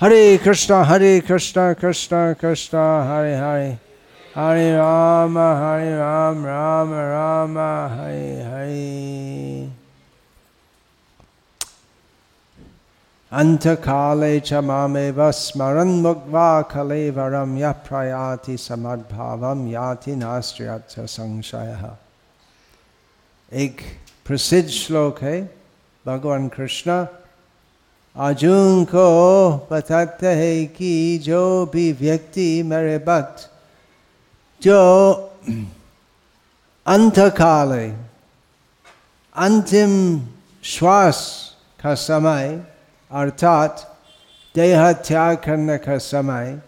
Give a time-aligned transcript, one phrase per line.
[0.00, 3.68] हरे कृष्णा हरे कृष्णा कृष्णा कृष्णा हरे हरे
[4.36, 7.58] हरे राम हरे राम राम राम
[8.00, 9.70] हरे हरे
[13.32, 21.90] अंत काले च मामे स्मरण मुग्वा खले वरम य प्रयाति समद्भाव याति नास्त संशय
[23.52, 23.80] एक
[24.26, 25.40] प्रसिद्ध श्लोक है
[26.06, 27.04] भगवान कृष्ण
[28.16, 33.50] अर्जुन को बताते हैं कि जो भी व्यक्ति मेरे भक्त,
[34.62, 34.80] जो
[36.86, 37.72] अंत काल
[39.36, 39.92] अंतिम
[40.64, 41.18] श्वास
[41.82, 42.48] का समय,
[43.10, 43.84] अर्थात
[44.54, 46.58] देह त्याग करने का समय,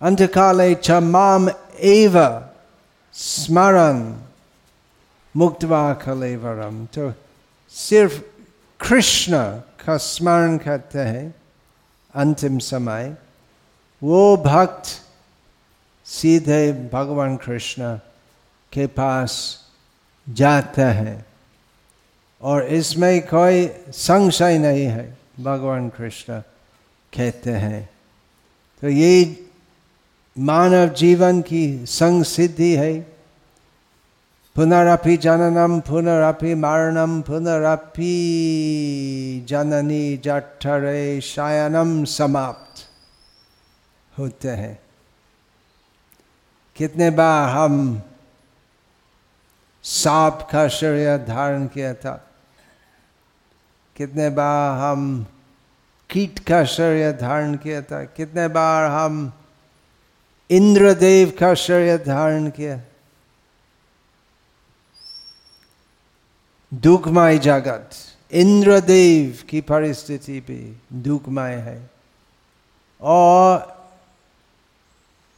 [0.00, 1.48] अंतकाले च माम
[1.80, 2.18] एव
[3.14, 3.98] स्मरण
[5.34, 7.12] मुक्तवा कलेवरम तो
[7.74, 8.20] सिर्फ़
[8.80, 9.32] कृष्ण
[9.86, 11.34] का स्मरण करते हैं,
[12.14, 13.16] अंतिम समय,
[14.02, 14.82] वो भक्त
[16.04, 17.96] सीधे भगवान कृष्ण
[18.72, 19.60] के पास
[20.28, 21.26] जाते हैं।
[22.42, 26.40] और इसमें कोई संशय नहीं है, भगवान कृष्ण
[27.14, 27.90] कहते हैं।
[28.80, 29.46] तो ये
[30.38, 33.19] मानव जीवन की संग सिद्धि है
[34.60, 38.10] पुनरअपि जननम पुनरअपि मरणम पुनरअपि
[39.48, 42.88] जननी जठरे शयनम समाप्त
[44.18, 44.78] होते हैं।
[46.76, 48.02] कितने बार हम
[49.82, 52.30] सांप का शरीर धारण किया था?
[53.96, 55.26] कितने बार हम
[56.10, 58.04] कीट का शरीर धारण किया था?
[58.04, 59.32] कितने बार हम
[60.50, 62.80] इंद्रदेव का शरीर धारण किया?
[66.74, 67.90] दुखमय जगत।
[68.32, 71.90] इंद्रदेव की परिस्थिति भी दुखमय है।
[73.00, 73.80] और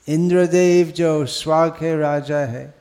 [0.08, 2.74] इंद्रदेव जो स्वा के राजा है,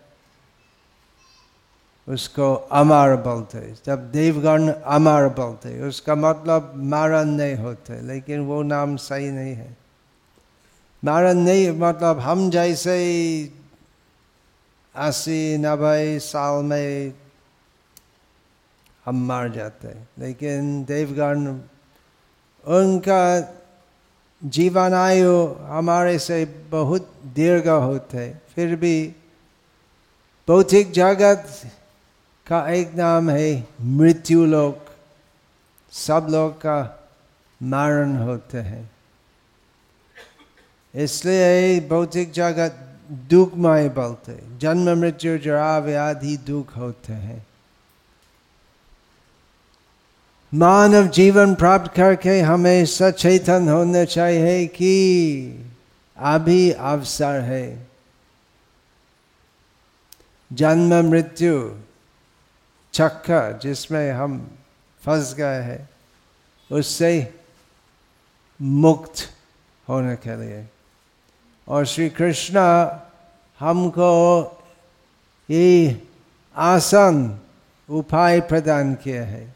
[2.10, 8.96] उसको अमर बोलते जब देवगण अमर बोलते उसका मतलब मारन नहीं होते, लेकिन वो नाम
[8.96, 9.78] सही नहीं है।
[11.04, 12.98] मारन नहीं मतलब हम जैसे
[14.96, 17.14] अस्सी, नब्बे साल में
[19.06, 21.48] हम मार जाते हैं। लेकिन देवगण,
[22.68, 23.54] उनका
[24.44, 29.16] जीवन आयु हमारे से बहुत दीर्घ होते फिर भी
[30.48, 31.48] भौतिक जगत
[32.48, 34.86] का एक नाम है मृत्यु लोक।
[35.92, 37.10] सब लोग का
[37.64, 38.92] मारण होते हैं।
[40.96, 47.48] इसलिए भौतिक जगत दुखमय बोलते जन्म, मृत्यु, जरा, व्याधि दुख होते हैं।
[50.54, 55.66] मानव जीवन प्राप्त करके हमें सचेतन होना चाहिए कि
[56.18, 57.88] अभी अवसर है।
[60.54, 61.76] जन्म, मृत्यु
[62.94, 64.58] चक्का जिसमें हम
[65.06, 65.90] फंस गए हैं,
[66.72, 67.40] उससे
[68.62, 69.14] मुक्त
[69.90, 70.66] होने के लिए।
[71.68, 72.60] और श्री कृष्ण
[73.60, 74.44] हमको
[75.50, 76.02] ये
[76.56, 77.40] आसन
[77.90, 79.56] उपाय प्रदान किए हैं।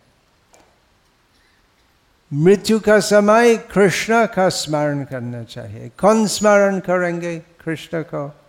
[2.34, 8.40] मृत्यु का समय कृष्ण का स्मरण करना चाहिए। कौन स्मरण करेंगे कृष्ण को?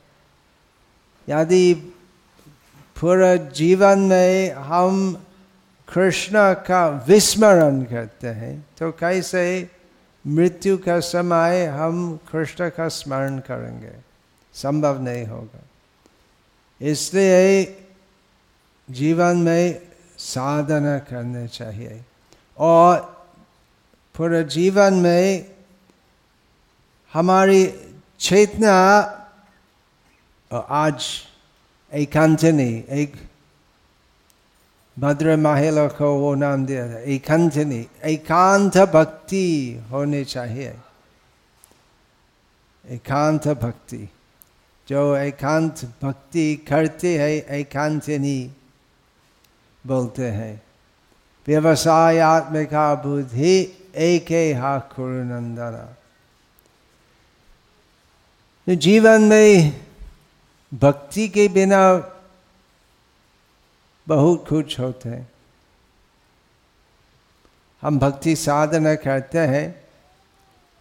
[1.29, 1.75] यदि
[3.01, 5.25] पूरा जीवन में हम
[5.95, 9.71] कृष्ण का विस्मरण करते हैं। तो कैसे
[10.27, 13.93] मृत्यु का समय हम कृष्ण का स्मरण करेंगे?
[14.55, 15.65] संभव नहीं होगा।
[16.81, 17.65] इसलिए
[18.91, 19.83] जीवन में
[20.19, 22.05] साधना करने चाहिए।
[22.59, 23.16] और
[24.17, 25.45] पूरे जीवन में
[27.13, 27.67] हमारी
[28.21, 28.77] चेतना
[30.51, 31.05] आज
[31.93, 33.13] एकांतनी एक
[34.97, 39.45] भद्र महिला को वो नाम दिया था एकांतनी एकांत भक्ति
[39.91, 40.75] होनी चाहिए।
[42.85, 44.09] एकांत भक्ति,
[44.89, 48.39] जो एकांत भक्ति करते है एकांतनी
[49.85, 50.63] बोलते हैं।
[51.47, 55.97] व्यवसायत्मिका बुद्धि एक हा कुरुनंदना
[58.69, 59.81] जीवन में
[60.75, 62.13] भक्ति के बिना
[64.09, 65.33] बहुत कुछ होते हैं।
[67.83, 69.85] हम भक्ति साधना करते हैं,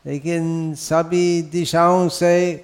[0.05, 2.55] लेकिन सभी दिशाओं से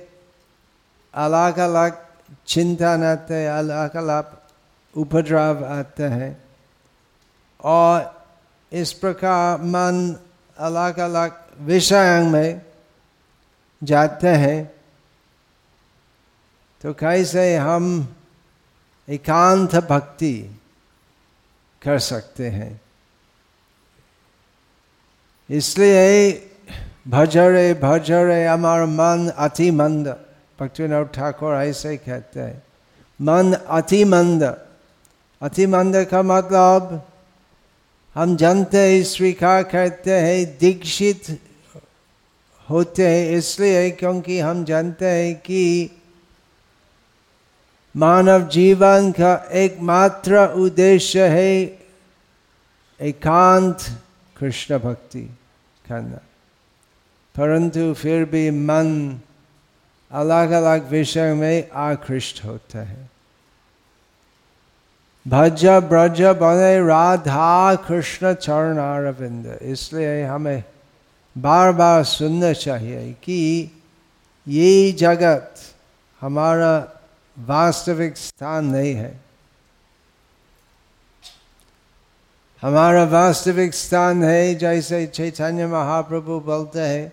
[1.13, 2.05] अलग अलग
[2.47, 4.37] चिंतन आते हैं अलग अलग
[4.97, 6.43] उपद्रव आते हैं।
[7.63, 8.25] और
[8.73, 10.19] इस प्रकार मन
[10.57, 12.61] अलग अलग विषय में
[13.83, 14.71] जाते हैं।
[16.81, 18.15] तो कैसे हम
[19.07, 20.59] एकांत भक्ति
[21.81, 22.81] कर सकते हैं?
[25.49, 26.31] इसलिए
[27.07, 30.07] भजरे भजरे, अमर मन अति मंद।
[30.59, 32.63] भक्तिनाथ ठाकुर ऐसे कहते हैं,
[33.21, 34.43] मन अति मंद।
[35.41, 37.10] अति मंद का मतलब
[38.15, 41.39] हम जानते हैं स्वीकार करते हैं, दीक्षित
[42.69, 45.91] होते हैं, इसलिए क्योंकि हम जानते हैं कि
[47.97, 51.79] मानव जीवन का एकमात्र उद्देश्य है
[53.01, 53.77] एकांत
[54.37, 55.21] कृष्ण भक्ति
[55.89, 56.17] करना।
[57.37, 59.19] परंतु फिर भी मन
[60.11, 63.10] अलग अलग विषय में आकृष्ट होता है।
[65.25, 70.63] भज ब्रज बने राधा कृष्ण चरण अरविंद इसलिए हमें
[71.35, 73.39] बार बार सुनना चाहिए कि
[74.47, 75.59] ये जगत
[76.21, 76.73] हमारा
[77.37, 79.19] वास्तविक स्थान नहीं है
[82.63, 87.11] हमारा वास्तविक स्थान है जैसे चैतन्य महाप्रभु बोलते हैं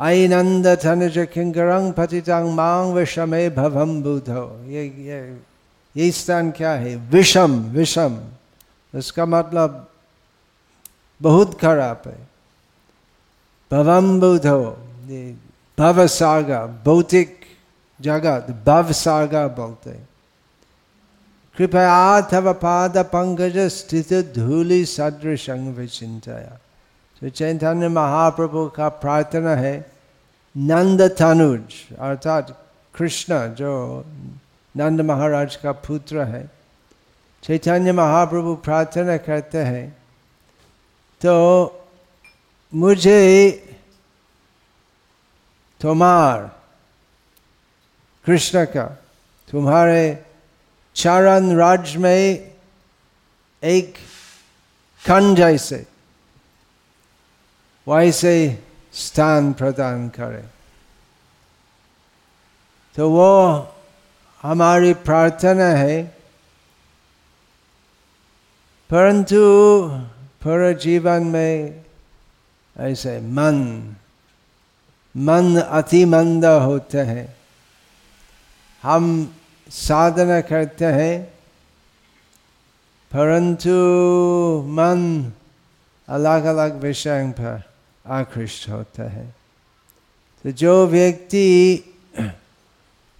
[0.00, 5.20] आई नंद थनुज किंकरंग पतितंग मांग विषमे भवम बुधो ये ये
[5.96, 6.96] ये स्थान क्या है?
[6.96, 8.18] विषम विषम।
[8.94, 9.88] उसका मतलब
[11.20, 12.28] बहुत खराब है।
[13.70, 14.62] भवम बुधो
[15.78, 17.38] भव सागा भौतिक
[18.00, 19.90] जगत भव सागा बोलते
[21.56, 26.58] कृपया तव पाद पंकज स्थित धूलि सदृश विचिंतया
[27.22, 29.74] तो चैतन्य महाप्रभु का प्रार्थना है,
[30.56, 32.56] नंद तनुज, अर्थात
[32.94, 33.72] कृष्ण जो
[34.76, 36.50] नंद महाराज का पुत्र है।
[37.42, 39.90] चैतन्य महाप्रभु प्रार्थना करते हैं।
[41.20, 41.34] तो
[42.74, 43.50] मुझे
[45.80, 46.60] तुम्हार,
[48.24, 48.84] कृष्ण का,
[49.50, 50.24] तुम्हारे
[50.94, 52.54] चरण राज में
[53.64, 53.94] एक
[55.06, 55.86] खन जैसे
[57.88, 58.64] वैसे
[58.94, 60.44] स्थान प्रदान करे।
[62.94, 63.62] तो वो
[64.42, 66.02] हमारी प्रार्थना है।
[68.90, 69.36] परंतु
[70.42, 71.84] पूरे जीवन में
[72.78, 73.56] ऐसे मन
[75.16, 77.36] मन अति मंद होते हैं।
[78.82, 79.34] हम
[79.68, 81.24] साधना करते हैं,
[83.12, 83.70] परंतु
[84.66, 85.32] मन
[86.08, 87.62] अलग अलग विषयों पर
[88.06, 89.34] आकृष्ट होता है।
[90.42, 91.76] तो जो व्यक्ति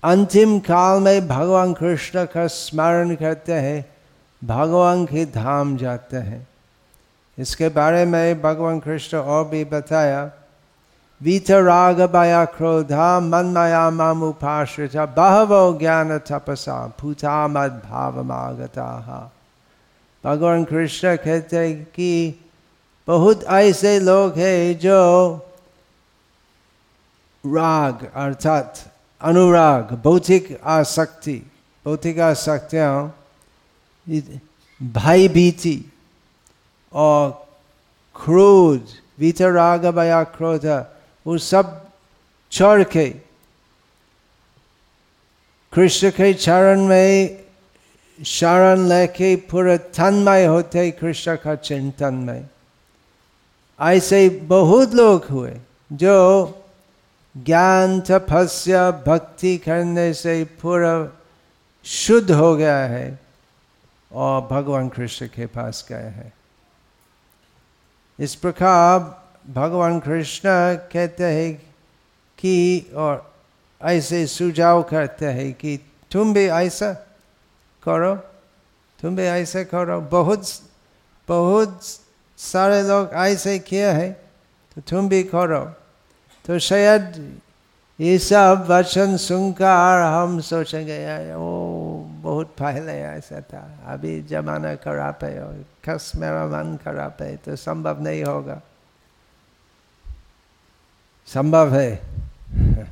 [0.02, 3.84] अंतिम काल में भगवान कृष्ण का स्मरण करते हैं,
[4.44, 6.46] भगवान के धाम जाते हैं।
[7.38, 10.30] इसके बारे में भगवान कृष्ण और भी बताया
[11.22, 19.32] वीत राग बया क्रोधा मन मया माम उपाश्रित, बहव ज्ञान तपसा, भूता मद भाव मागता
[20.24, 22.40] भगवान कृष्ण कहते कि
[23.06, 25.34] बहुत ऐसे लोग हैं जो
[27.44, 28.89] राग, अर्थात
[29.20, 31.34] अनुराग भौतिक आसक्ति
[31.86, 32.92] भौतिक आसक्तियाँ
[34.80, 35.78] भय भीति
[36.92, 37.30] और
[38.16, 38.86] क्रोध
[39.18, 40.66] वितराग भया क्रोध
[41.26, 41.76] वो सब
[42.52, 43.08] छोड़ के
[45.72, 47.40] कृष्ण के चरण में
[48.18, 52.48] शरण लेके पूरा तन्मय होते कृष्ण का चिंतन में
[53.78, 55.56] ऐसे बहुत लोग हुए
[55.92, 56.16] जो
[57.36, 61.16] ज्ञान तपस्या भक्ति करने से पूरा
[61.84, 63.18] शुद्ध हो गया है
[64.12, 66.32] और भगवान कृष्ण के पास गए हैं।
[68.18, 68.98] इस प्रकार
[69.52, 70.48] भगवान कृष्ण
[70.92, 71.54] कहते हैं
[72.38, 73.32] कि और
[73.80, 75.78] ऐसे सुझाव करते हैं कि
[76.10, 76.92] तुम भी ऐसा
[77.82, 78.14] करो,
[78.98, 80.44] तुम भी ऐसे करो। बहुत
[81.28, 81.80] बहुत
[82.38, 84.12] सारे लोग ऐसे किए हैं
[84.74, 85.64] तो तुम भी करो।
[86.50, 87.38] तो शायद
[88.00, 91.40] ये सब वचन सुनकर हम सोचेंगे ओ,
[92.02, 97.56] बहुत पहले ऐसा था। अभी जमाना खराब है और खस मेरा मन खराब है तो
[97.56, 98.60] संभव नहीं होगा।
[101.26, 102.02] संभव है।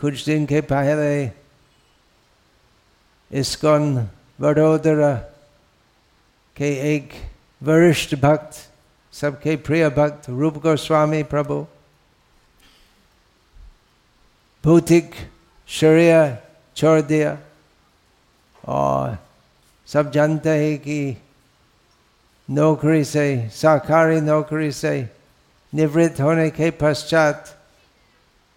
[0.00, 1.30] कुछ दिन के पहले
[3.32, 4.08] इसकोन
[4.40, 5.14] वडोदरा
[6.56, 7.10] के एक
[7.62, 8.72] वरिष्ठ भक्त
[9.20, 11.66] सबके प्रिय भक्त रूप गोस्वामी प्रभु।
[14.64, 15.14] भौतिक
[15.68, 16.36] शरीर
[16.76, 17.38] छोड़ दिया
[18.64, 19.16] और
[19.88, 21.16] सब जानते हैं कि
[22.48, 24.94] नौकरी से सरकारी नौकरी से
[25.72, 27.52] निवृत्त होने के पश्चात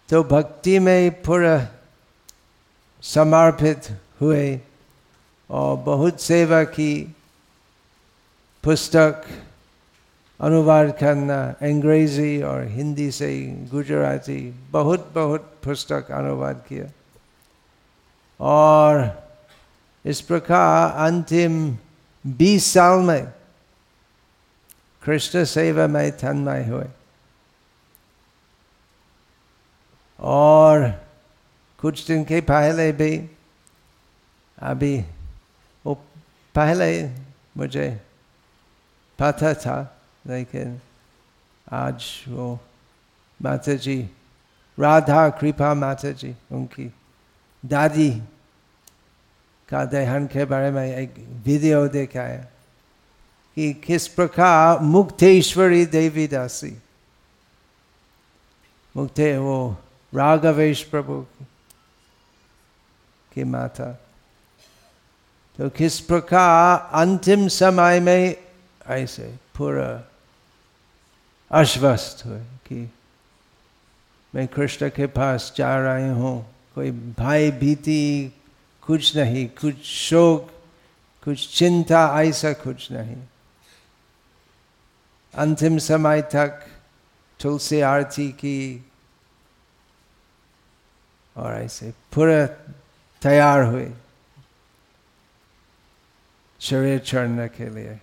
[0.08, 1.56] तो भक्ति में पूरा
[3.02, 3.88] समर्पित
[4.20, 4.60] हुए
[5.50, 6.92] और बहुत सेवा की,
[8.64, 9.24] पुस्तक
[10.40, 13.30] अनुवाद करना अंग्रेज़ी और हिंदी से
[13.70, 16.86] गुजराती बहुत बहुत पुस्तक अनुवाद किया
[18.40, 19.02] और
[20.04, 21.58] इस प्रकार अंतिम
[22.24, 23.32] 20 साल में
[25.02, 26.86] कृष्ण सेवा में तन्मय हुए
[30.18, 30.88] और
[31.78, 33.16] कुछ दिन के पहले भी
[34.58, 34.96] अभी
[35.84, 35.94] वो
[36.54, 36.90] पहले
[37.56, 37.88] मुझे
[39.18, 39.78] पता था
[40.24, 40.80] लेकिन
[41.72, 42.58] आज वो
[43.40, 43.98] माता जी
[44.78, 46.90] राधा कृपा माता जी उनकी
[47.62, 48.10] दादी
[49.68, 51.14] का देहान के बारे में एक
[51.46, 52.48] वीडियो देखा है
[53.56, 56.76] कि किस प्रकार मुक्तेश्वरी देवी दासी
[58.94, 59.58] मुक्ते वो
[60.12, 61.20] राघवेश प्रभु
[63.32, 63.92] की माता
[65.58, 68.36] तो किस प्रकार अंतिम समय में
[68.86, 70.09] ऐसे पूरा
[71.52, 72.92] आश्वस्त हुए कि
[74.34, 78.32] मैं कृष्ण के पास जा रही हूँ। कोई भाई भीति,
[78.82, 80.50] कुछ नहीं, कुछ शोक,
[81.24, 83.16] कुछ चिंता, ऐसा कुछ नहीं।
[85.34, 86.66] अंतिम समय तक
[87.40, 88.90] तुलसी आरती की
[91.36, 92.46] और ऐसे पूरा
[93.22, 93.92] तैयार हुए
[96.60, 98.00] शरीर चढ़ने के लिए।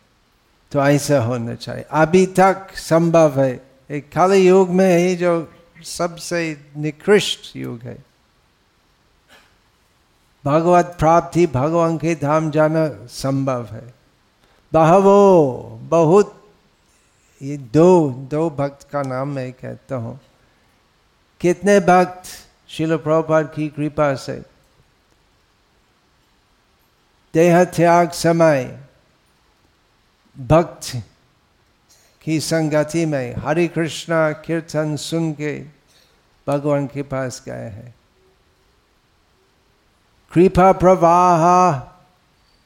[0.72, 6.66] तो ऐसा होना चाहिए। अभी तक संभव है। एक खाली युग में ही जो सबसे
[6.78, 8.04] निकृष्ट युग है।
[10.46, 13.94] भगवत प्राप्ति, भगवान के धाम जाना संभव है।
[14.74, 16.50] बहवो, बहुत,
[17.42, 20.20] ये दो दो भक्त का नाम मैं कहता हूँ।
[21.42, 22.24] कितने भक्त
[22.70, 24.44] शिल प्रभुपाद की कृपा से
[27.34, 28.87] देह त्याग समय
[30.40, 31.04] भक्त
[32.22, 35.66] की संगति में हरे कृष्णा कीर्तन सुन के
[36.48, 37.96] भगवान के पास गए हैं।
[40.34, 41.80] कृपा प्रवाह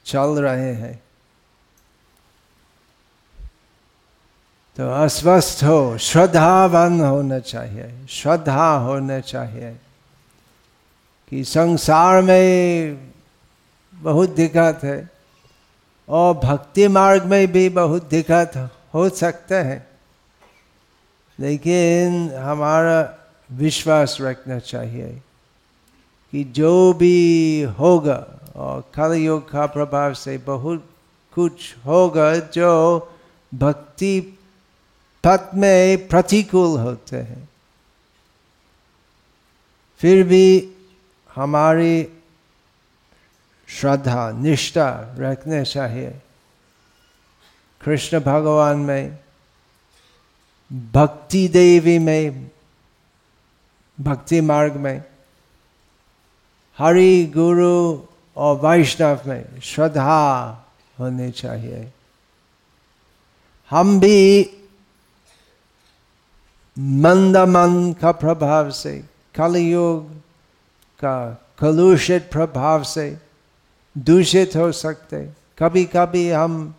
[0.04, 1.02] चल रहे हैं।
[4.76, 9.80] तो अस्वस्थ हो, श्रद्धावान होना चाहिए, श्रद्धा होना चाहिए
[11.28, 13.12] कि संसार में
[13.94, 15.11] बहुत दिक्कत है।
[16.08, 19.86] और भक्ति मार्ग में भी बहुत दिक्कत हो सकते हैं।
[21.40, 23.18] लेकिन हमारा
[23.52, 25.22] विश्वास रखना चाहिए
[26.32, 30.90] कि जो भी होगा और कल योग का प्रभाव से बहुत
[31.34, 33.08] कुछ होगा जो
[33.54, 34.38] भक्ति
[35.24, 37.48] पथ में प्रतिकूल होते हैं।
[39.98, 40.72] फिर भी
[41.34, 42.21] हमारी
[43.80, 46.22] श्रद्धा, निष्ठा रखने चाहिए।
[47.84, 49.18] कृष्ण भगवान में,
[50.72, 52.50] भक्ति देवी में,
[54.00, 55.04] भक्ति मार्ग में,
[56.78, 60.48] हरि गुरु और वैष्णव में श्रद्धा
[61.00, 61.92] होनी चाहिए।
[63.70, 64.50] हम भी
[66.78, 70.16] मंद मन का प्रभाव से, कलयुग
[71.00, 73.31] का कलुषित प्रभाव से
[73.98, 76.74] दूषित हो सकते। कभी कभी हम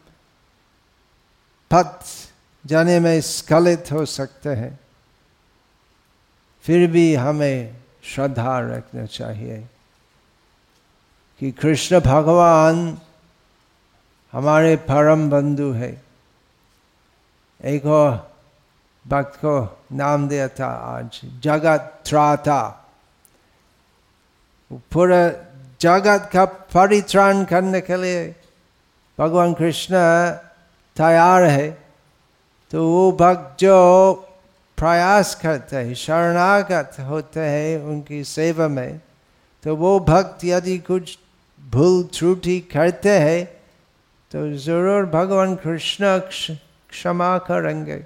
[1.72, 2.06] पथ
[2.66, 4.80] जाने में स्खलित हो सकते हैं।
[6.62, 9.70] फिर भी हमें श्रद्धा रखना चाहिए
[11.40, 13.02] कि कृष्ण भगवान
[14.32, 16.04] हमारे परम बंधु है।
[17.64, 18.36] एक और
[19.08, 22.86] भक्त को नाम दिया था आज जगत त्राता
[24.74, 25.43] पूरा
[25.84, 28.22] जगत का परित्राण करने के लिए
[29.18, 29.96] भगवान कृष्ण
[30.98, 31.70] तैयार है
[32.74, 33.80] तो वो भक्त जो
[34.78, 39.00] प्रयास करते हैं शरणागत होते हैं उनकी सेवा में
[39.64, 41.18] तो वो भक्त यदि कुछ
[41.60, 43.46] भूल त्रुटि करते हैं
[44.32, 48.04] तो ज़रूर भगवान कृष्ण क्षमा करेंगे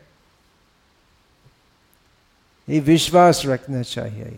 [2.68, 4.38] ये विश्वास रखना चाहिए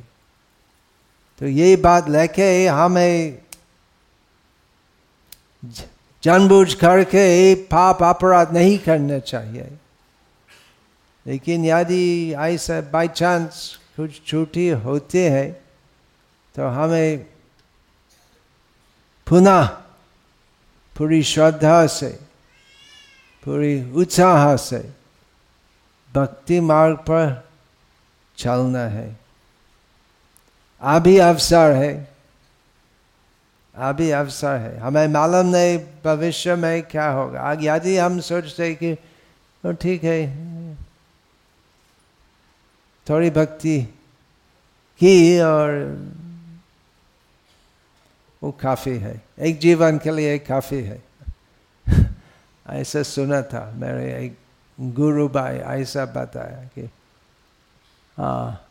[1.39, 3.41] तो ये बात लेके हमें
[6.23, 9.77] जानबूझ करके पाप अपराध नहीं करना चाहिए।
[11.25, 15.51] लेकिन यदि ऐसा बाई चांस कुछ छुट्टी होती है
[16.55, 17.25] तो हमें
[19.27, 19.65] पुनः
[20.95, 22.09] पूरी श्रद्धा से,
[23.43, 24.79] पूरी उत्साह से
[26.13, 27.49] भक्ति मार्ग पर
[28.37, 29.18] चलना है।
[30.81, 32.09] अभी अवसर है।
[33.75, 38.95] अभी अवसर है। हमें मालूम नहीं भविष्य में क्या होगा। यदि हम सोचते कि
[39.63, 40.49] तो ठीक है।
[43.09, 43.81] थोड़ी भक्ति
[44.99, 45.71] की और
[48.43, 51.03] वो काफ़ी है। एक जीवन के लिए काफ़ी है।
[52.69, 54.37] ऐसा सुना था मेरे एक
[54.79, 56.89] गुरु भाई ऐसा बताया कि
[58.17, 58.68] हाँ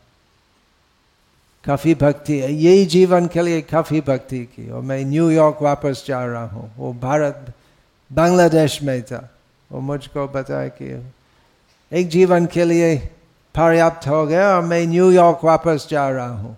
[1.69, 6.25] काफ़ी भक्ति है। यही जीवन के लिए काफ़ी भक्ति की। और मैं न्यूयॉर्क वापस जा
[6.25, 7.53] रहा हूँ। वो भारत,
[8.13, 9.29] बांग्लादेश में था।
[9.71, 11.11] वो मुझको बताया कि
[11.93, 12.97] एक जीवन के लिए
[13.55, 16.57] पर्याप्त हो गया और मैं न्यूयॉर्क वापस जा रहा हूँ।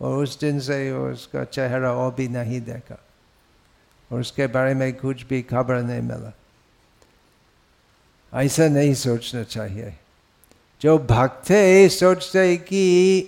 [0.00, 2.98] और उस दिन से उसका चेहरा और भी नहीं देखा।
[4.12, 6.32] और उसके बारे में कुछ भी खबर नहीं मिला।
[8.34, 9.94] ऐसा नहीं सोचना चाहिए।
[10.80, 13.24] जो भक्त है सोचते कि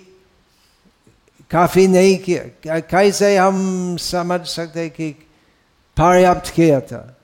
[1.51, 5.11] काफ़ी नहीं किया। कैसे हम समझ सकते कि
[5.97, 7.17] पर्याप्त किया था?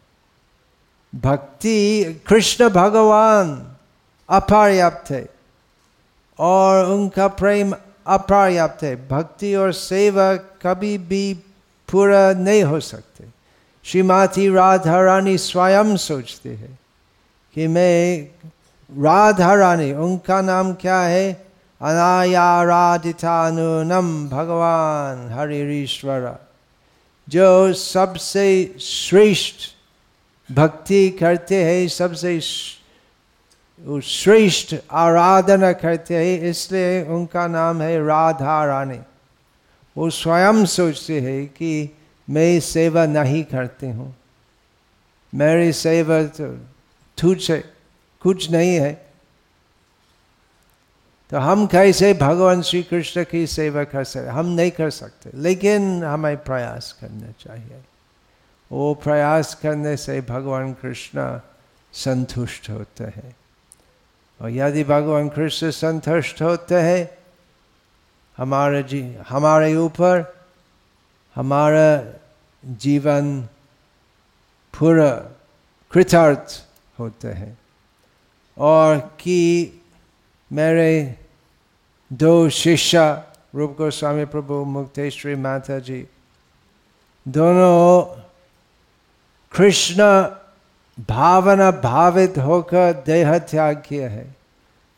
[1.16, 3.76] भक्ति, कृष्ण भगवान
[4.30, 5.30] अपर्याप्त है
[6.40, 7.76] और उनका प्रेम
[8.08, 11.34] अपर्याप्त है। भक्ति और सेवा कभी भी
[11.92, 13.26] पूरा नहीं हो सकते।
[13.84, 16.80] श्रीमती राधा रानी स्वयं सोचते हैं
[17.56, 18.28] कि मैं
[19.04, 21.51] राधा रानी उनका नाम क्या है?
[21.82, 26.40] अनायाराधितानुनम भगवान हरिश्वर
[27.30, 29.56] जो सबसे श्रेष्ठ
[30.52, 32.42] भक्ति करते हैं, सबसे
[34.02, 39.00] श्रेष्ठ आराधना करते हैं, इसलिए उनका नाम है राधा रानी।
[39.98, 41.90] वो स्वयं सोचते हैं कि
[42.30, 44.16] मैं सेवा नहीं करती हूँ।
[45.36, 46.60] मेरी सेवा तो
[47.18, 47.52] तुझ
[48.22, 49.11] कुछ नहीं है।
[51.32, 56.04] तो हम कैसे भगवान श्री कृष्ण की सेवा कर सकते हम नहीं कर सकते। लेकिन
[56.04, 57.82] हमें प्रयास करना चाहिए।
[58.72, 61.40] वो प्रयास करने से भगवान कृष्ण
[61.94, 63.36] संतुष्ट होते हैं।
[64.42, 67.18] और यदि भगवान कृष्ण संतुष्ट होते हैं,
[68.38, 70.46] हमारे जी, हमारे ऊपर,
[71.36, 72.04] हमारा
[72.66, 73.42] जीवन
[74.80, 75.12] पूरा
[75.92, 76.68] कृतार्थ
[77.00, 77.58] होते हैं।
[78.58, 79.74] और कि
[80.52, 81.18] मेरे
[82.12, 83.00] दो शिष्य
[83.56, 86.00] रूप गोस्वामी प्रभु मुक्तेश्वरी माता जी
[87.26, 88.04] दोनों
[89.52, 90.04] कृष्ण
[91.08, 94.26] भावना भावित होकर देह त्याग किया है।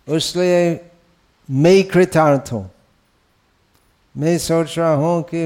[0.07, 0.89] उसलिए
[1.49, 2.69] मैं कृतार्थ हूँ।
[4.15, 5.45] मैं सोच रहा हूँ कि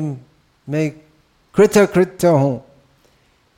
[0.67, 0.89] मैं
[1.55, 2.63] कृतकृत्य हूँ,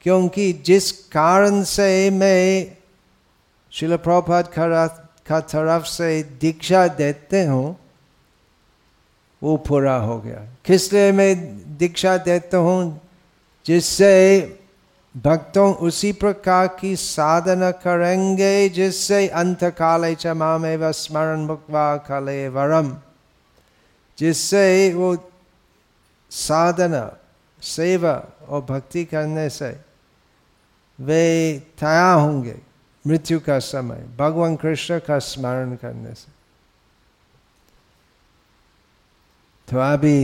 [0.01, 2.75] क्योंकि जिस कारण से मैं
[3.71, 7.78] शिल प्रभात का तरफ़ से दीक्षा देते हूँ
[9.43, 13.01] वो पूरा हो गया। किस लिए मैं दीक्षा देता हूँ?
[13.65, 14.39] जिससे
[15.17, 22.97] भक्तों उसी प्रकार की साधना करेंगे, जिससे अंत काले में व स्मरण मुक्वा कले वरम।
[24.19, 25.31] जिससे वो
[26.29, 27.17] साधना,
[27.61, 29.79] सेवा और भक्ति करने से
[31.01, 32.55] वे तया होंगे
[33.07, 36.38] मृत्यु का समय, भगवान कृष्ण का स्मरण करने से।
[39.69, 40.17] तो अभी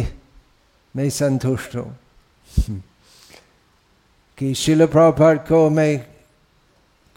[0.95, 2.81] मैं संतुष्ट हूँ
[4.38, 5.97] कि शिल प्रभुपाद को मैं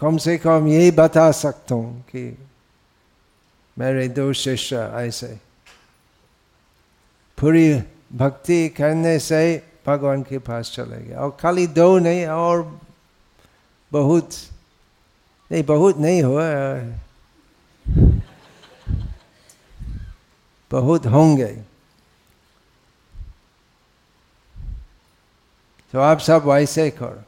[0.00, 2.24] कम से कम यही बता सकता हूँ कि
[3.76, 5.28] मेरे दो शिष्य ऐसे
[7.38, 7.66] पूरी
[8.12, 9.40] भक्ति करने से
[9.86, 12.62] भगवान के पास चले गए और खाली दो नहीं और
[13.92, 14.36] बहुत
[15.50, 16.46] नहीं बहुत नहीं हुआ
[20.70, 21.50] बहुत होंगे
[25.92, 27.24] तो आप सब वैसे करो।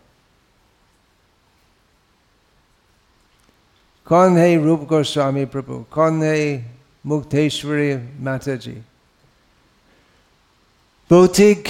[4.07, 5.85] कौन है रूप गोस्वामी प्रभु?
[5.91, 6.39] कौन है
[7.07, 8.73] मुक्तेश्वरी माता जी
[11.11, 11.69] भौतिक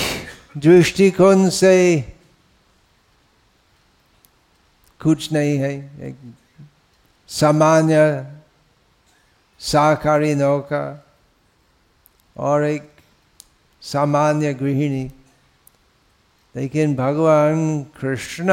[0.57, 1.77] दृष्टिकोण से
[5.01, 5.73] कुछ नहीं है।
[6.09, 6.17] एक
[7.29, 7.97] सामान्य
[9.61, 10.85] सहकारी नौका
[12.37, 12.91] और एक
[13.83, 15.11] सामान्य गृहिणी।
[16.55, 18.47] लेकिन भगवान कृष्ण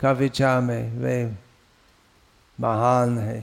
[0.00, 1.24] का विचार में वे
[2.58, 3.40] महान है।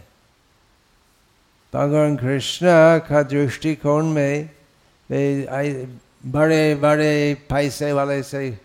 [1.73, 2.67] भगवान कृष्ण
[3.07, 4.49] का दृष्टिकोण में
[5.09, 5.87] वे
[6.25, 8.57] बड़े बड़े पैसे वाले से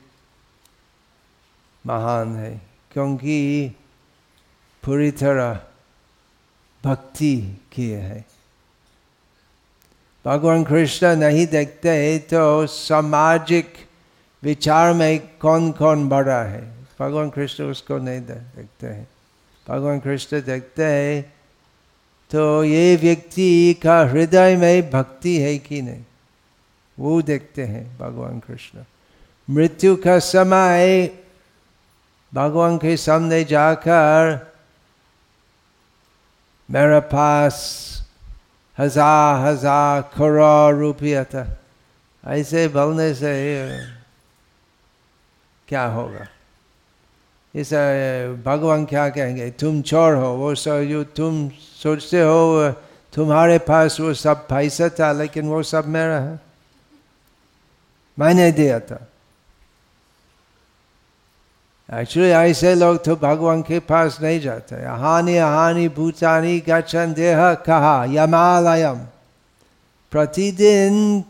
[1.85, 2.61] महान है,
[2.93, 3.69] क्योंकि
[4.83, 5.61] पूरी तरह
[6.85, 7.37] भक्ति
[7.73, 8.25] किए है।
[10.25, 13.75] भगवान कृष्ण नहीं देखते तो सामाजिक
[14.43, 16.63] विचार में कौन कौन बड़ा है?
[17.01, 19.07] भगवान कृष्ण उसको नहीं देखते हैं।
[19.67, 21.23] भगवान कृष्ण देखते हैं
[22.31, 26.05] तो ये व्यक्ति का हृदय में भक्ति है कि नहीं?
[26.99, 28.85] वो देखते हैं भगवान कृष्ण।
[29.49, 31.11] मृत्यु का समय,
[32.33, 34.51] भगवान के सामने जाकर
[36.69, 37.57] मेरे पास
[38.79, 41.47] हज़ार हज़ार करोड़ रुपया था।
[42.25, 43.33] ऐसे बोलने से
[45.73, 46.27] क्या होगा?
[47.55, 47.73] इस
[48.45, 49.51] भगवान क्या कहेंगे?
[49.51, 51.49] तुम चोर हो, वो सब जो तुम
[51.83, 52.71] सोचते हो
[53.15, 56.41] तुम्हारे पास वो सब पैसा था, लेकिन वो सब मेरा है
[58.19, 59.09] मैंने दिया था।
[62.01, 68.05] एक्चुअली ऐसे लोग तो भगवान के पास नहीं जाते। हानि हानि, भूतानी गचन देह, कहा,
[68.05, 69.01] यमालयम।
[70.13, 71.25] प्रतिदिन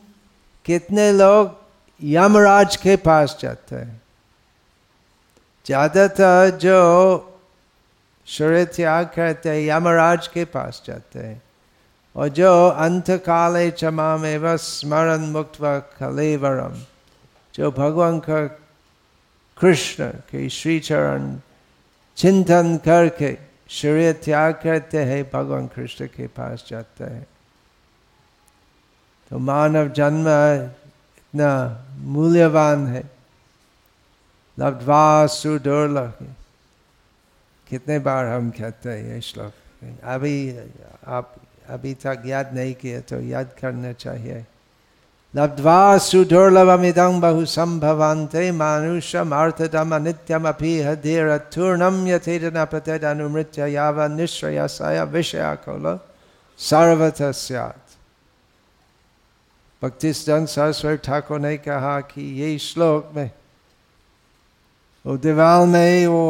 [0.64, 1.62] कितने लोग
[2.02, 4.01] यमराज के पास जाते हैं?
[5.66, 6.78] ज़्यादातर जो
[8.26, 11.40] शरीर त्याग करते हैं यमराज के पास जाते हैं
[12.16, 16.74] और जो अंत काले क्षमा में व स्मरण मुक्त व कलेवरम
[17.54, 18.46] जो भगवान का
[19.58, 21.36] कृष्ण के श्री चरण
[22.18, 23.36] चिंतन करके
[23.70, 27.26] शरीर त्याग करते हैं, भगवान कृष्ण के पास जाते हैं।
[29.30, 31.52] तो मानव जन्म इतना
[32.12, 33.02] मूल्यवान है।
[34.58, 36.12] लब्धवा सुदुर्लभ
[37.68, 39.52] कितने बार हम कहते हैं ये श्लोक?
[40.04, 40.58] अभी,
[41.06, 41.34] आप,
[41.68, 44.46] अभी तक याद नहीं किए तो याद करना चाहिए।
[45.36, 55.98] लब्ध्वा सुदुर्लभमिदं बहु संभवन्ते मानुषम अर्थदम नित्यम अपि हधीरथूर्णम यथेदन प्रत्यद अनुमृत्य याव निश्रयसाय विषयाकुल
[56.58, 57.78] सर्वथ स्यात्।
[59.84, 63.30] भक्ति सरस्वती ठाकुर ने कहा कि ये श्लोक में
[65.04, 66.22] वो दीवार में वो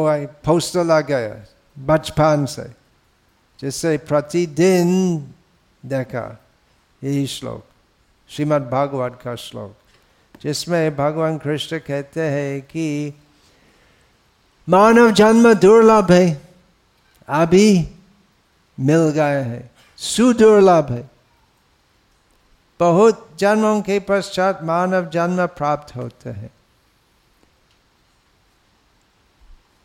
[0.45, 1.35] पोस्टर लगाया
[1.77, 2.69] बचपन से
[3.59, 4.89] जिससे प्रतिदिन
[5.83, 6.25] देखा
[7.01, 7.63] यही श्लोक
[8.29, 13.13] श्रीमद् भागवत का श्लोक जिसमें भगवान कृष्ण कहते हैं कि
[14.67, 16.25] मानव जन्म दुर्लभ है
[17.27, 17.69] अभी
[18.77, 21.09] मिल गए हैं सुदुर्लभ है
[22.79, 26.49] बहुत जन्मों के पश्चात मानव जन्म प्राप्त होते हैं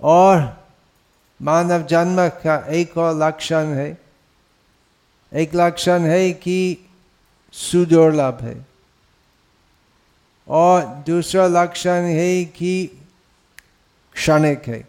[0.00, 0.66] और
[1.42, 3.98] मानव जन्म का एक और लक्षण है।
[5.34, 6.78] एक लक्षण है कि
[7.52, 8.66] सुदुर्लभ है।
[10.48, 12.90] और दूसरा लक्षण है कि
[14.12, 14.88] क्षणिक है।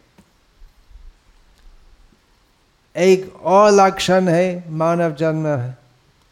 [2.98, 5.58] एक और लक्षण है मानव जन्म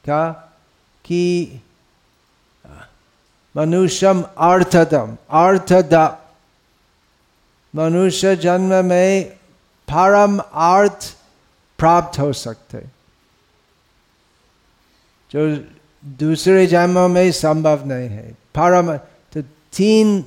[0.06, 0.32] का
[1.06, 1.62] कि
[3.58, 6.27] मनुष्यम अर्थदम अर्थदा
[7.78, 9.30] मनुष्य जन्म में
[9.90, 11.16] परम अर्थ
[11.80, 12.78] प्राप्त हो सकते।
[15.32, 15.56] जो
[16.06, 19.42] दूसरे जन्म में संभव नहीं है। परम तो
[19.74, 20.24] तीन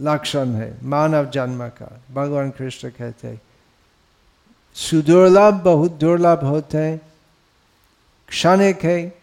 [0.00, 3.40] लक्षण है मानव जन्म का। भगवान कृष्ण कहते हैं,
[4.74, 7.00] सुदुर्लभ, बहुत दुर्लभ होते हैं,
[8.28, 9.18] क्षणिक है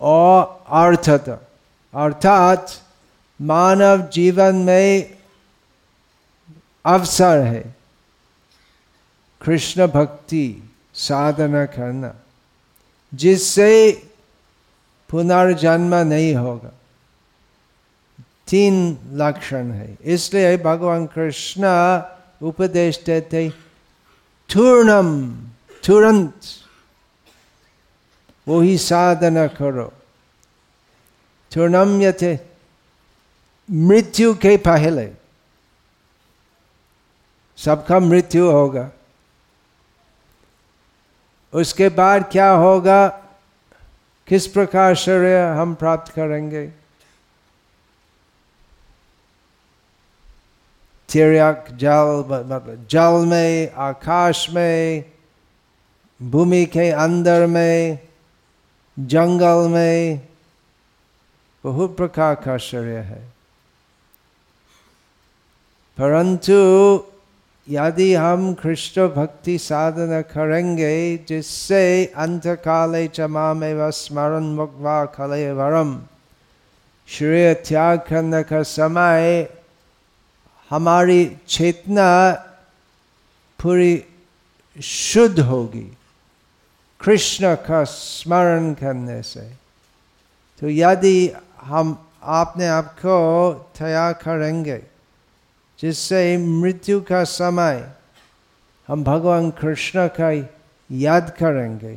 [0.00, 1.28] और अर्थत।
[1.94, 2.72] अर्थात
[3.40, 5.18] मानव जीवन में
[6.84, 7.76] अवसर है।
[9.42, 12.14] कृष्ण भक्ति साधना करना,
[13.14, 13.92] जिससे
[15.10, 16.70] पुनर्जन्म नहीं होगा।
[18.48, 21.64] तीन लक्षण है। इसलिए भगवान कृष्ण
[22.42, 23.48] उपदेश देते
[24.50, 25.30] पूर्णम
[25.86, 26.40] तुरंत
[28.48, 29.92] वो ही साधना करो।
[31.52, 32.38] तुर्णम यथे
[33.70, 35.23] मृत्यु के पहले
[37.56, 38.90] सबका मृत्यु होगा।
[41.52, 43.08] उसके बाद क्या होगा?
[44.26, 46.66] किस प्रकार शरीर हम प्राप्त करेंगे?
[51.12, 55.04] तिरक जल मतलब जल में, आकाश में,
[56.22, 57.98] भूमि के अंदर में,
[58.98, 60.28] जंगल में,
[61.64, 63.28] बहुत प्रकार का शरीर है।
[65.98, 67.13] परंतु
[67.68, 73.06] यदि हम कृष्ण भक्ति साधना करेंगे, जिससे अंत काले
[73.74, 76.02] व स्मरण मुक्वा खले वरम
[77.08, 79.48] श्रेय त्याग करने का समय
[80.70, 82.32] हमारी चेतना
[83.62, 84.04] पूरी
[84.82, 85.96] शुद्ध होगी।
[87.00, 89.52] कृष्ण का स्मरण करने से।
[90.60, 94.93] तो यदि हम अपने आप को तैयार करेंगे
[95.80, 97.90] जिससे मृत्यु का समय.
[98.88, 100.30] हम भगवान कृष्ण का
[100.90, 101.96] याद करेंगे।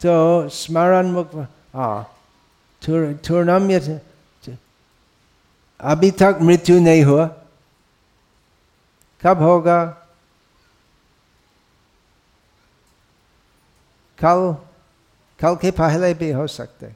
[0.00, 1.34] तो स्मरण मुक्त
[1.74, 2.10] हाँ
[2.88, 3.68] थूर्णम
[5.80, 7.26] अभी तक मृत्यु नहीं हुआ।
[9.22, 9.84] कब होगा?
[14.24, 14.56] कल
[15.40, 16.92] कल के पहले भी हो सकते।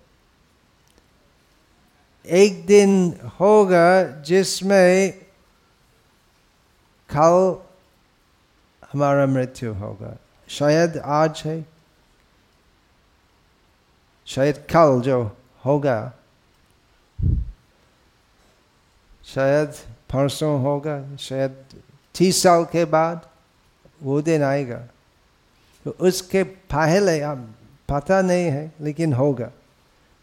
[2.27, 5.28] एक दिन होगा जिसमें
[7.17, 7.67] कल
[8.93, 10.17] हमारा मृत्यु होगा।
[10.49, 11.67] शायद आज है।
[14.27, 16.13] शायद कल जो होगा,
[19.25, 19.69] शायद
[20.13, 21.65] परसों होगा, शायद
[22.15, 23.29] तीस साल के बाद
[24.03, 24.89] वो दिन आएगा।
[25.85, 27.55] तो उसके पहले हम,
[27.89, 29.51] पता नहीं है, लेकिन होगा।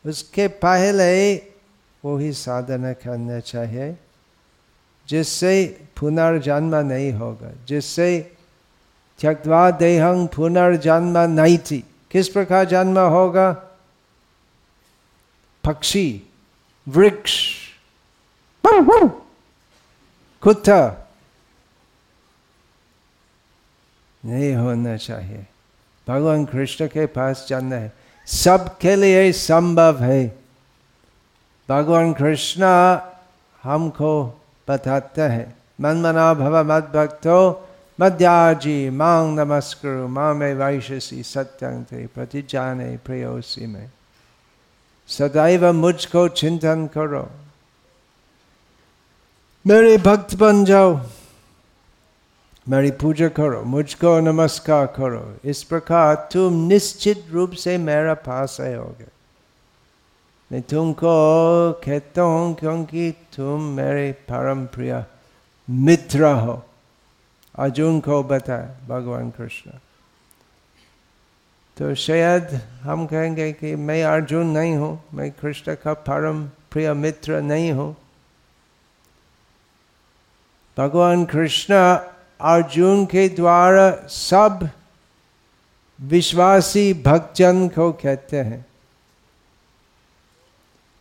[0.05, 1.35] उसके पहले
[2.05, 3.97] वही साधना करना चाहिए।
[5.09, 8.37] जिससे पुनर्जन्म नहीं होगा, जिससे
[9.19, 13.51] त्यक्वा देहंग पुनर्जन्म नहीं थी। किस प्रकार जन्म होगा?
[15.63, 16.21] पक्षी,
[16.87, 17.55] वृक्ष,
[20.41, 21.09] कुत्ता।
[24.25, 25.47] नहीं होना चाहिए।
[26.07, 27.93] भगवान कृष्ण के पास जाना है।
[28.27, 30.39] सबके लिए संभव है।
[31.69, 32.63] भगवान कृष्ण
[33.63, 37.67] हमको बताते हैं। मन मना भव मद भक्तो
[38.01, 43.91] मध्याजी मांग नमस्कुरु माँ में वैश्यसी सत्यंग थे प्रतिजाने प्रियोसी में।
[45.07, 47.29] सदैव मुझको चिंतन करो।
[49.67, 50.99] मेरे भक्त बन जाओ।
[52.69, 59.14] मेरी पूजा करो, मुझको नमस्कार करो। इस प्रकार तुम निश्चित रूप से मेरा पास आयोगे
[60.51, 61.11] मैं तुमको
[61.83, 65.03] कहता हूँ क्योंकि तुम मेरे परम प्रिय
[65.67, 66.61] मित्र हो
[67.55, 69.71] अर्जुन को बताए भगवान कृष्ण
[71.77, 77.41] तो शायद हम कहेंगे कि मैं अर्जुन नहीं हूँ मैं कृष्ण का परम प्रिय मित्र
[77.41, 77.95] नहीं हूँ
[80.77, 81.73] भगवान कृष्ण
[82.39, 84.69] अर्जुन के द्वारा सब
[85.99, 88.65] विश्वासी भक्तजन को कहते हैं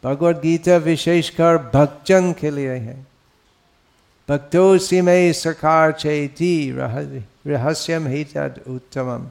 [0.05, 2.97] भगवत गीता विशेषकर भक्तजन के लिए है।
[4.29, 6.71] भक्तो सी में सकार चेती
[7.47, 9.27] रहस्यम ही तद उत्तम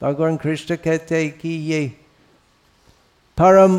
[0.00, 1.86] भगवान कृष्ण कहते हैं कि ये
[3.38, 3.78] परम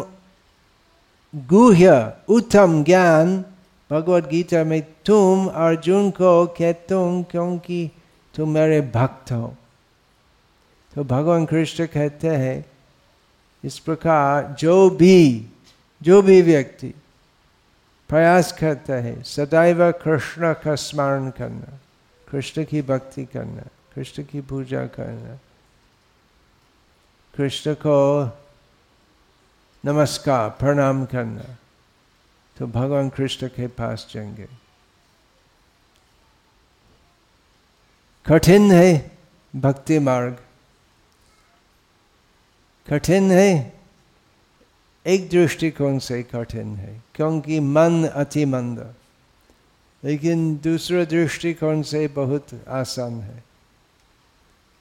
[1.33, 3.43] गुह्य उत्तम ज्ञान
[3.89, 7.89] भगवत गीता में तुम अर्जुन को कहते हो क्योंकि
[8.33, 9.53] तुम मेरे भक्त हो।
[10.93, 12.65] तो भगवान कृष्ण कहते हैं,
[13.63, 15.45] इस प्रकार जो भी
[16.01, 16.93] जो भी व्यक्ति
[18.10, 21.79] प्रयास करता है, सदैव कृष्ण का स्मरण करना,
[22.31, 23.62] कृष्ण की भक्ति करना,
[23.95, 25.39] कृष्ण की पूजा करना,
[27.36, 28.25] कृष्ण को
[29.86, 31.58] नमस्कार, प्रणाम करना
[32.58, 34.47] तो भगवान कृष्ण के पास जाएँगे।
[38.25, 39.17] कठिन है
[39.55, 40.38] भक्ति मार्ग,
[42.89, 43.74] कठिन है
[45.06, 48.94] एक दृष्टिकोण से कठिन है क्योंकि मन अति मंद
[50.04, 53.44] लेकिन दूसरे दृष्टिकोण से बहुत आसान है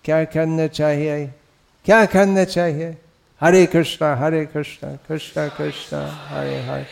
[0.04, 1.26] क्या करना चाहिए
[1.84, 2.96] क्या करना चाहिए
[3.40, 6.86] हरे कृष्णा हरे कृष्णा कृष्णा कृष्णा हरे हरे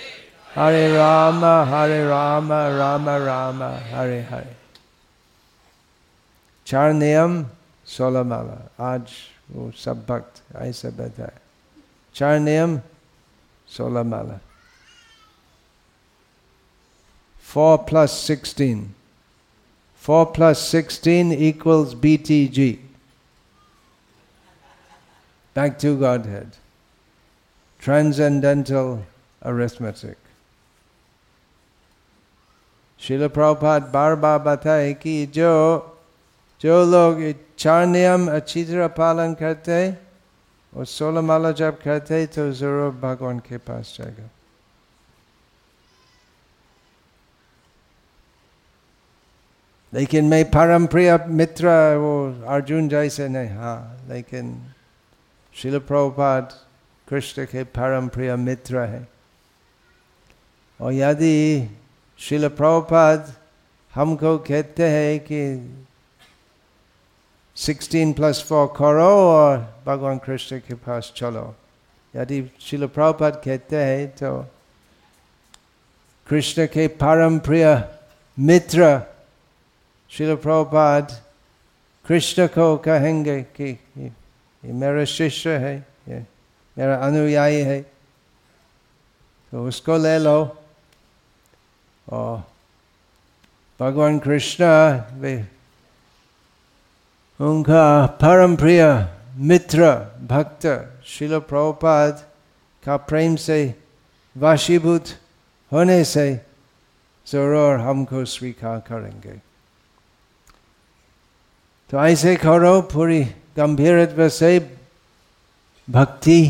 [0.56, 4.56] हरे Rama, हरे Rama, Rama Rama, Hare Hare
[6.66, 7.46] चार नियम
[7.86, 9.02] सोलह माला आज
[9.50, 11.38] वो सब भक्त ऐसे बताए
[12.14, 12.80] चार नियम
[13.76, 14.38] सोलह माला
[17.46, 18.86] four plus sixteen
[20.02, 22.78] four plus sixteen equals BTG.
[25.56, 26.56] Back to Godhead.
[27.82, 29.06] Transcendental
[29.42, 30.16] arithmetic.
[33.00, 35.52] शिल प्रभुपाद बार बार बताए कि जो
[36.60, 37.22] जो लोग
[37.58, 39.78] चार नियम अच्छी तरह पालन करते
[40.72, 44.28] और सोलह माला जब करते तो ज़रूर भगवान के पास जाएगा
[49.92, 52.12] लेकिन मैं परम प्रिय मित्र वो
[52.48, 54.54] अर्जुन जैसे नहीं हाँ लेकिन
[55.54, 56.52] शिल प्रभुपाद
[57.08, 59.06] कृष्ण के परम प्रिय मित्र है।
[60.80, 61.68] और यदि
[62.18, 63.32] शिल प्रभुपाद
[63.92, 65.40] हमको कहते हैं कि
[67.56, 71.54] 16 प्लस फोर करो और भगवान कृष्ण के पास चलो
[72.14, 74.32] यदि शिल प्रभुपद कहते हैं तो
[76.26, 77.66] कृष्ण के परम प्रिय
[78.36, 78.88] मित्र
[80.10, 81.12] शिल प्रभुपाद
[82.04, 85.76] कृष्ण को कहेंगे कि ये मेरा शिष्य है
[86.08, 86.24] ये
[86.76, 87.80] मेरा अनुयायी है
[89.52, 90.38] तो उसको ले लो
[92.06, 92.36] और
[93.80, 94.64] भगवान कृष्ण
[95.20, 95.36] वे
[97.42, 97.84] उनका
[98.22, 98.82] परम प्रिय
[99.42, 99.86] मित्र
[100.26, 100.66] भक्त
[101.06, 102.22] शिल प्रभुपाद
[102.82, 103.58] का प्रेम से
[104.36, 105.08] वाशीभूत
[105.72, 106.26] होने से
[107.26, 109.34] ज़रूर हमको स्वीकार करेंगे
[111.92, 113.22] तो ऐसे करो पूरी
[113.58, 114.58] गंभीर से
[115.88, 116.40] भक्ति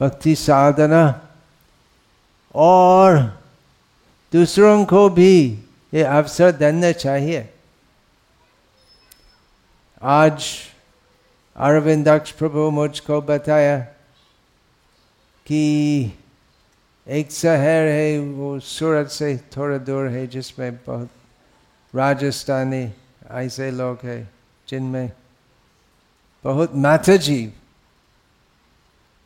[0.00, 1.04] भक्ति साधना
[2.54, 3.18] और
[4.32, 5.34] दूसरों को भी
[5.92, 7.48] ये अवसर देना चाहिए
[10.00, 10.44] आज
[11.56, 13.78] अरविंदाक्ष प्रभु मुझको बताया
[15.46, 16.12] कि
[17.06, 21.08] एक शहर है वो सूरत से थोड़ा दूर है जिसमें बहुत
[21.94, 22.82] राजस्थानी
[23.30, 24.22] ऐसे लोग हैं
[24.68, 25.10] जिनमें
[26.44, 27.40] बहुत माता जी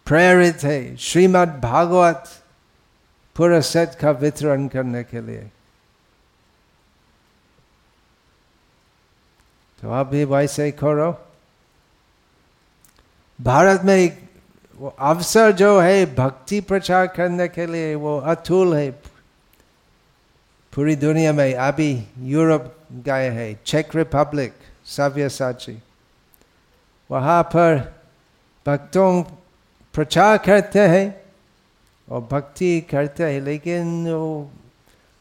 [0.06, 2.24] प्रेरित है श्रीमद् भागवत
[3.36, 5.50] पूरा सेट का वितरण करने के लिए
[9.84, 11.10] तो आप भी वैसे करो
[13.38, 14.18] भारत में एक
[14.80, 18.90] वो अवसर जो है भक्ति प्रचार करने के लिए वो अतुल है
[20.72, 21.90] पूरी दुनिया में अभी
[22.26, 22.72] यूरोप
[23.06, 24.54] गए हैं चेक रिपब्लिक
[24.86, 25.76] सव्य साची
[27.10, 27.76] वहाँ पर
[28.66, 29.10] भक्तों
[29.94, 31.06] प्रचार करते हैं
[32.08, 34.32] और भक्ति करते हैं लेकिन वो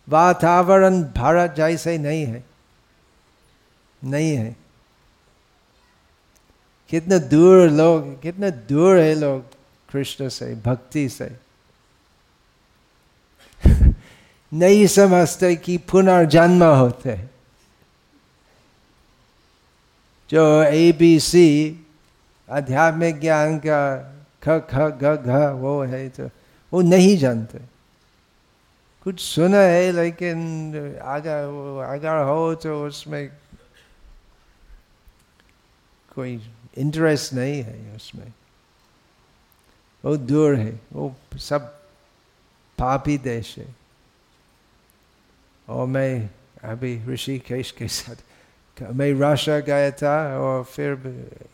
[0.08, 2.44] वातावरण भारत जैसे नहीं है
[4.04, 4.56] नहीं है।
[6.90, 9.44] कितने दूर लोग, कितने दूर है लोग
[9.92, 11.38] कृष्ण से, भक्ति से।
[14.54, 17.32] नहीं समझते कि पुनर्जन्म होते हैं।
[20.30, 21.80] जो ए बी सी
[22.50, 23.98] आध्यात्मिक ज्ञान का
[24.44, 26.30] ख ख, ग, घ, वो है तो
[26.74, 27.60] वो नहीं जानते।
[29.04, 31.44] कुछ सुना है लेकिन अगर
[31.90, 33.30] अगर हो तो उसमें
[36.16, 38.34] कोई इंटरेस्ट नहीं है उसमें।
[40.06, 41.80] वो दूर है, वो सब
[42.78, 43.76] पापी देश है।
[45.70, 46.30] और मैं
[46.64, 48.16] अभी ऋषिकेश के साथ,
[48.94, 50.92] मैं रशिया गया था और फिर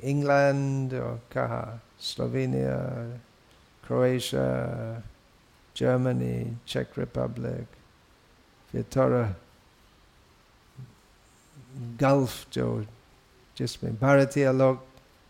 [0.01, 2.77] इंग्लैंड और कहा, स्लोवेनिया,
[3.87, 5.03] क्रोएशिया,
[5.77, 7.67] जर्मनी, चेक रिपब्लिक,
[8.71, 9.35] फिर थोड़ा
[11.75, 12.85] गल्फ जो
[13.59, 14.77] जिसमें भारतीय लोग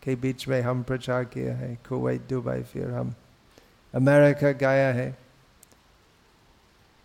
[0.03, 3.15] के बीच में हम प्रचार किया है, कुवैत, दुबई, फिर हम
[3.95, 5.17] अमेरिका गया है।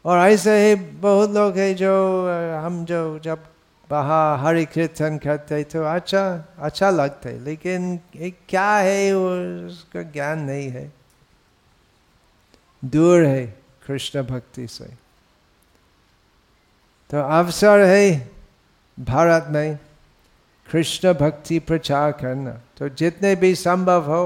[0.05, 1.93] और ऐसे ही बहुत लोग हैं जो,
[2.61, 3.45] हम जो जब
[3.91, 9.31] बाहर हरि कीर्तन करते तो अच्छा अच्छा लगता है, लेकिन एक क्या है वो
[9.67, 10.93] उसका ज्ञान नहीं है।
[12.85, 13.47] दूर है
[13.87, 14.85] कृष्ण भक्ति से।
[17.11, 18.31] तो अवसर है
[19.01, 19.79] भारत में।
[20.75, 24.25] कृष्ण भक्ति प्रचार करना तो जितने भी संभव हो,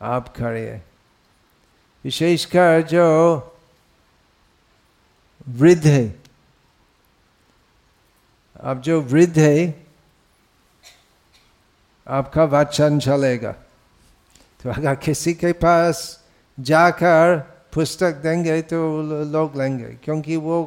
[0.00, 0.74] आप करिए
[2.04, 3.06] विशेषकर जो
[5.48, 6.04] वृद्ध है।
[8.60, 9.84] अब जो वृद्ध है,
[12.06, 13.52] आपका वाचन चलेगा।
[14.60, 16.04] तो अगर किसी के पास
[16.58, 17.38] जाकर
[17.72, 18.78] पुस्तक देंगे तो
[19.32, 20.62] लोग लेंगे, क्योंकि वो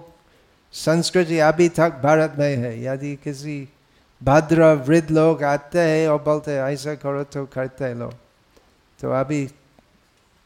[0.76, 3.58] संस्कृति अभी तक भारत में है। यदि किसी
[4.22, 8.14] भद्र वृद्ध लोग आते हैं और बोलते हैं, ऐसा करो तो करते हैं लोग
[9.00, 9.48] तो अभी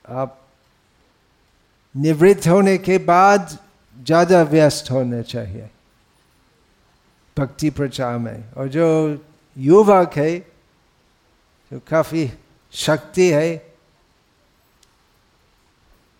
[0.05, 0.37] आप
[1.95, 3.57] निवृत्त होने के बाद
[3.97, 5.69] ज़्यादा व्यस्त होने चाहिए
[7.37, 8.87] भक्ति प्रचार में। और जो
[9.57, 10.37] युवक है,
[11.71, 12.31] जो काफ़ी
[12.73, 13.49] शक्ति है,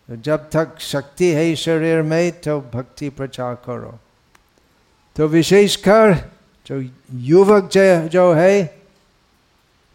[0.08, 3.98] जब तक शक्ति है शरीर में तो भक्ति प्रचार करो।
[5.20, 6.30] तो विशेषकर
[6.66, 7.70] जो युवक
[8.08, 8.80] जो है,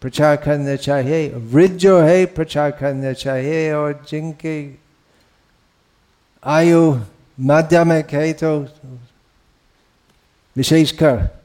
[0.00, 4.74] प्रचार करना चाहिए, वृद्ध जो है, प्रचार करना चाहिए, और जिनके
[6.44, 7.00] आयु
[7.40, 8.60] माध्यमिक है तो
[10.56, 11.38] विशेषकर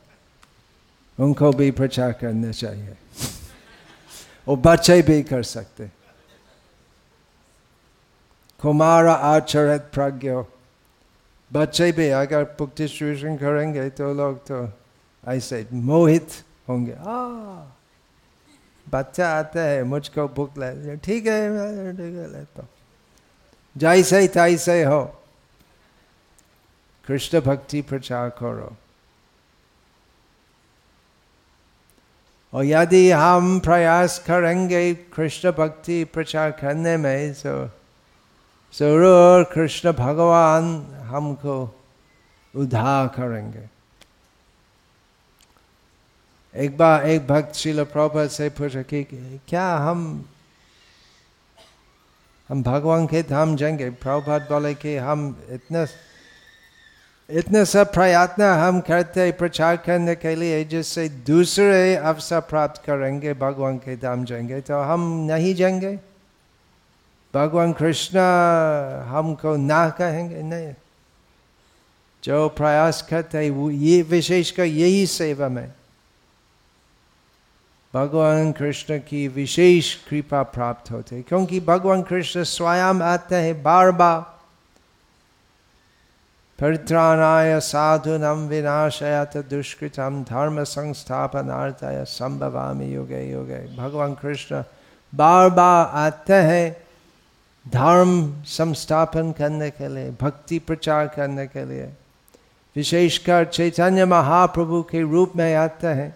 [1.19, 2.93] उनको भी प्रचार करना चाहिए।
[4.47, 5.91] और बच्चे भी कर सकते।
[8.61, 10.60] कुमार आचरित प्रज्ञ।
[11.51, 14.57] बच्चे भी अगर डिस्ट्रीब्यूशन करेंगे तो लोग तो
[15.23, 16.29] ऐसे मोहित
[16.69, 16.95] होंगे
[18.87, 22.67] बच्चा आता है, मुझको भूख ले ठीक है ठीक है, लेता
[23.75, 25.01] जैसे तैसे हो,
[27.05, 28.75] कृष्ण भक्ति प्रचार करो।
[32.53, 37.53] और यदि हम प्रयास करेंगे कृष्ण भक्ति प्रचार करने में तो
[38.73, 41.55] ज़रूर कृष्ण भगवान हमको
[42.55, 43.69] उद्धार करेंगे
[46.55, 49.03] एक बार एक भक्त शिल प्रभा से पूछा कि
[49.47, 50.25] क्या हम
[52.49, 53.89] हम भगवान के धाम जाएँगे?
[53.89, 55.85] प्रभात बोले कि हम इतना,
[57.29, 63.77] इतने सब प्रयत्न हम करते प्रचार करने के लिए जिससे दूसरे अवसर प्राप्त करेंगे, भगवान
[63.77, 66.10] के धाम जाएँगे तो हम नहीं जाएँगे?
[67.35, 68.19] भगवान कृष्ण,
[69.07, 70.73] हमको ना कहेंगे, नहीं।
[72.23, 75.73] जो प्रयास करते वो ये विशेषकर यही सेवा में।
[77.93, 84.21] भगवान कृष्ण की विशेष कृपा प्राप्त होते क्योंकि भगवान कृष्ण स्वयं आते हैं बार बार
[86.59, 94.63] परित्राणाय साधुनम विनाशयत दुष्कृतम धर्म संस्थापनार्थाय संभवामी युगे युगे। भगवान कृष्ण
[95.15, 96.90] बार बार आते हैं
[97.65, 101.85] धर्म संस्थापन करने के लिए भक्ति प्रचार करने के लिए
[102.75, 106.13] विशेषकर चैतन्य महाप्रभु के रूप में आते हैं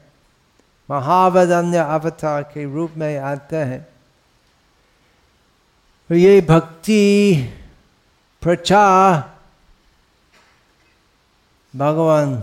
[0.89, 3.81] महावदन्य अवतार के रूप में आते हैं
[6.09, 7.03] तो ये भक्ति
[8.41, 9.23] प्रचार
[11.73, 12.35] भगवान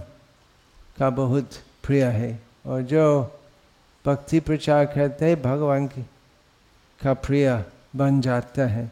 [0.99, 3.05] का बहुत प्रिय है और जो
[4.05, 6.03] भक्ति प्रचार करते हैं भगवान की
[7.01, 7.49] का प्रिय
[7.95, 8.87] बन जाता है।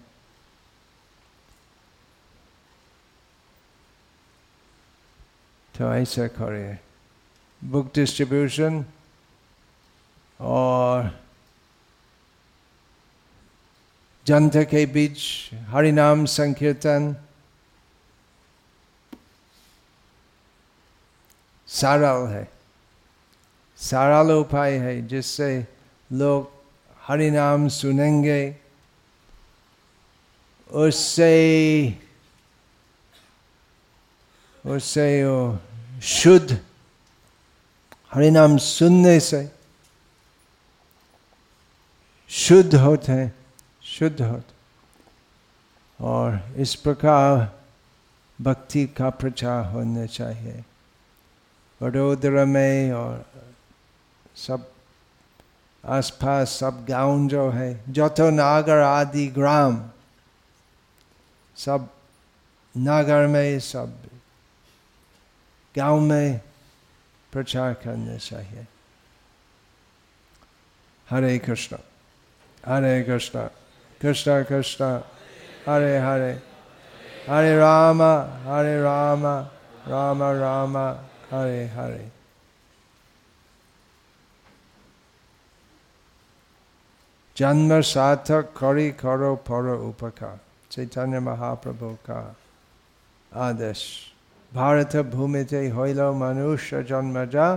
[5.74, 6.78] तो ऐसा करिए
[7.62, 8.84] बुक डिस्ट्रीब्यूशन
[10.40, 11.18] और
[14.26, 15.18] जनता के बीच
[15.68, 17.16] हरिनाम संकीर्तन,
[21.68, 22.44] सरल है।
[23.80, 25.66] सरल उपाय है जिससे
[26.10, 26.50] लोग
[27.08, 28.40] हरिनाम सुनेंगे।
[30.72, 31.98] उससे
[34.66, 35.22] उससे
[36.02, 36.58] शुद्ध
[38.14, 39.50] हरिनाम सुनने से
[42.28, 43.34] शुद्ध होते हैं
[43.82, 44.54] शुद्ध होते
[46.04, 47.58] और इस प्रकार
[48.40, 50.64] भक्ति का प्रचार होना चाहिए
[51.82, 53.26] वडोदरा में और
[54.36, 54.72] सब
[55.86, 59.90] आसपास सब गाँव जो है जो नागर आदि ग्राम
[61.60, 61.88] सब
[62.76, 64.02] नगर में, सब
[65.76, 66.40] गाँव में
[67.32, 68.66] प्रचार करना चाहिए।
[71.10, 71.76] हरे कृष्ण
[72.66, 73.46] हरे कृष्ण
[74.00, 74.84] कृष्ण कृष्ण,
[75.68, 76.32] हरे हरे
[77.28, 78.02] हरे राम
[78.48, 79.26] हरे राम
[79.86, 80.76] राम राम,
[81.30, 82.08] हरे हरे।
[87.36, 90.38] जन्म सार्थक, करी करो पर उपकार।
[90.70, 92.36] चैतन्य महाप्रभु का
[93.32, 93.82] आदेश।
[94.52, 97.48] भारत भूमि थे हईल मनुष्य जन्म जा,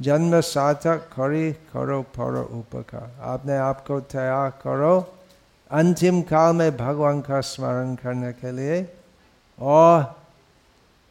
[0.00, 4.94] जन्म सार्थक खरी करो पर उपकार। आपने आपको तैयार करो
[5.70, 8.80] अंतिम काल में भगवान का स्मरण करने के लिए
[9.58, 10.02] और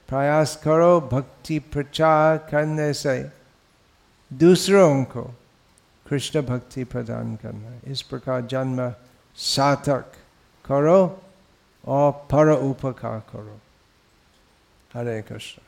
[0.09, 3.29] प्रयास करो भक्ति प्रचार करने से
[4.31, 5.23] दूसरों को
[6.05, 8.93] कृष्ण भक्ति प्रदान करना। इस प्रकार जन्म
[9.38, 10.13] सार्थक
[10.65, 11.21] करो।
[11.88, 13.59] और पर उपकार करो
[14.93, 15.61] हरे कृष्ण